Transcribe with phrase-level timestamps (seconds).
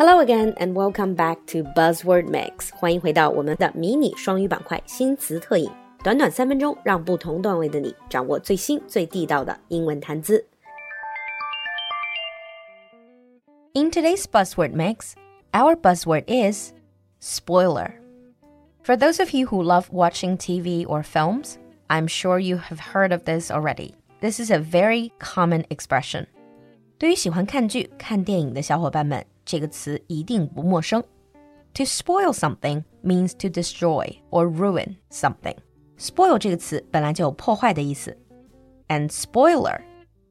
[0.00, 2.70] Hello again and welcome back to Buzzword Mix。
[2.74, 5.70] 欢迎回到我们的迷你双语板块新词特饮，
[6.02, 10.46] 短短三分钟，让不同段位的你掌握最新最地道的英文谈资。
[13.74, 15.12] In today's Buzzword Mix,
[15.52, 16.72] our buzzword is
[17.20, 17.92] spoiler.
[18.82, 21.58] For those of you who love watching TV or films,
[21.88, 23.92] I'm sure you have heard of this already.
[24.20, 26.26] This is a very common expression.
[26.98, 31.02] 对于喜欢看剧、看电影的小伙伴们，这个词一定不陌生。
[31.74, 35.56] To spoil something means to destroy or ruin something.
[35.98, 38.18] Spoil 这个词本来就有破坏的意思，
[38.88, 39.80] and spoiler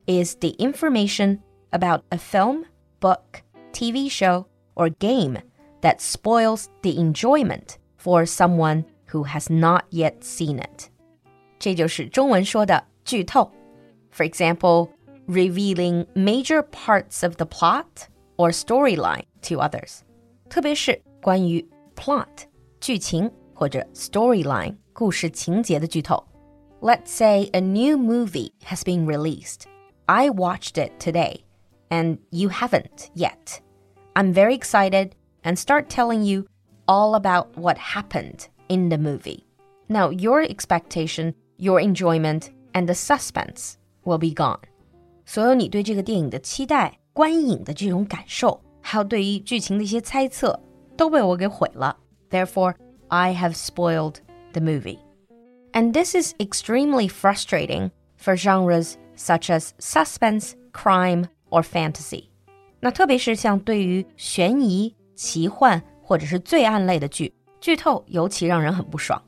[0.06, 1.40] is the information
[1.72, 2.66] about a film,
[3.00, 5.42] book, TV show, or game
[5.82, 10.90] that spoils the enjoyment for someone who has not yet seen it.
[11.58, 13.52] 这就是中文说的剧透。
[14.14, 14.90] For example,
[15.28, 20.00] revealing major parts of the plot or storyline to others，
[20.50, 22.46] 特别是关于 plot
[22.80, 26.24] 剧情或者 storyline 故事情节的剧透。
[26.82, 29.64] Let's say a new movie has been released.
[30.06, 31.42] I watched it today,
[31.90, 33.60] and you haven't yet.
[34.14, 35.12] I'm very excited
[35.44, 36.46] and start telling you
[36.88, 39.44] all about what happened in the movie.
[39.88, 44.60] Now, your expectation, your enjoyment, and the suspense will be gone.
[45.26, 50.60] 所有你对这个电影的期待观影的这种感受，还有对于剧情的一些猜测，
[50.98, 51.98] 都被我给毁了。
[52.30, 52.76] Therefore,
[53.08, 54.16] I have spoiled
[54.54, 55.00] the movie.
[55.72, 62.26] And this is extremely frustrating for genres such as suspense, crime, or fantasy.
[62.80, 69.22] 那特别是像对于悬疑、奇幻或者是罪案类的剧，剧透尤其让人很不爽。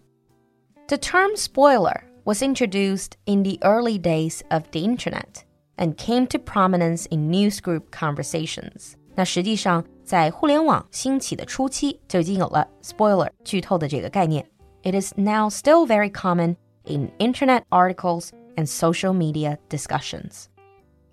[0.87, 5.43] The term spoiler was introduced in the early days of the internet
[5.77, 8.93] and came to prominence in newsgroup conversations。
[9.15, 14.45] 那实际上，在互联网兴起的初期就已经有了 spoiler 剧透的这个概念。
[14.83, 20.45] It is now still very common in internet articles and social media discussions.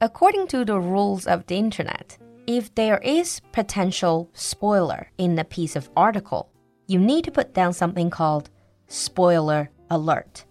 [0.01, 2.17] According to the rules of the internet,
[2.47, 6.47] if there is potential spoiler in a piece of article,
[6.87, 8.49] you need to put down something called
[8.89, 10.45] spoiler alert.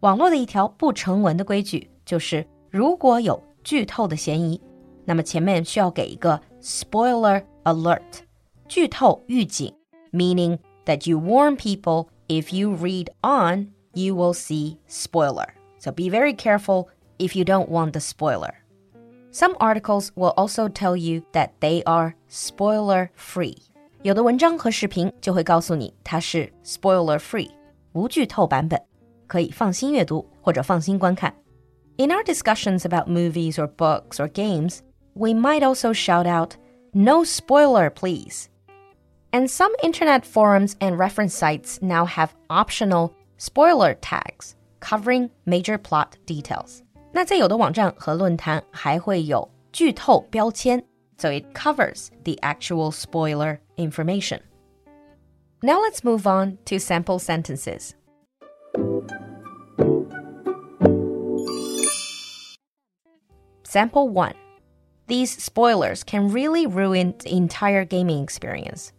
[0.00, 2.46] 网络的一条不成文的规矩就是。
[2.74, 4.60] 如果有剧透的嫌疑，
[5.04, 8.02] 那么前面需要给一个 spoiler alert，
[8.66, 9.72] 剧透预警，
[10.10, 15.46] meaning that you warn people if you read on, you will see spoiler.
[15.78, 18.54] So be very careful if you don't want the spoiler.
[19.30, 23.58] Some articles will also tell you that they are spoiler free.
[24.02, 27.50] 有的文章和视频就会告诉你它是 spoiler free，
[27.92, 28.82] 无剧透版本，
[29.28, 31.34] 可以放心阅读或者放心观看。
[31.96, 34.82] in our discussions about movies or books or games,
[35.14, 36.56] we might also shout out,
[36.92, 38.48] No spoiler, please.
[39.32, 46.16] And some internet forums and reference sites now have optional spoiler tags covering major plot
[46.26, 46.82] details.
[47.12, 50.82] 那在有的网站和论坛还会有剧透标签,
[51.16, 54.40] so it covers the actual spoiler information.
[55.62, 57.92] Now let's move on to sample sentences.
[63.68, 64.34] Sample 1.
[65.06, 68.92] These spoilers can really ruin the entire gaming experience.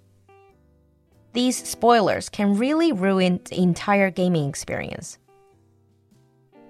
[1.34, 5.18] These spoilers can really ruin the entire gaming experience.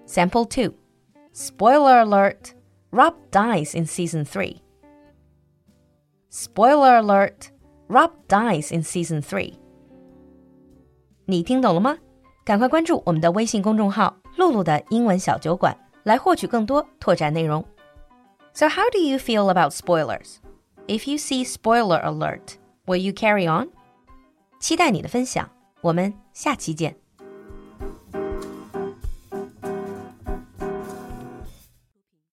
[0.05, 0.73] Sample 2.
[1.33, 2.53] Spoiler alert
[2.91, 4.61] Rob dies in season 3.
[6.29, 7.51] Spoiler alert
[7.88, 9.53] Rob dies in season 3.
[11.25, 11.97] 你听懂了吗？
[12.45, 17.63] 赶快关注我们的微信公众号“露露的英文小酒馆”，来获取更多拓展内容。
[18.53, 20.39] so, how do you feel about spoilers?
[20.88, 23.69] If you see spoiler alert, will you carry on?
[24.59, 25.49] 期待你的分享，
[25.81, 26.95] 我们下期见。